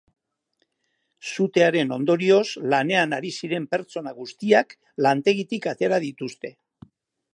Sutearen 1.33 1.93
ondorioz, 1.97 2.47
lanean 2.75 3.13
ari 3.19 3.33
ziren 3.41 3.69
pertsona 3.75 4.15
guztiak 4.23 4.75
lantegitik 5.07 5.69
atera 5.75 6.01
dituzte. 6.11 6.53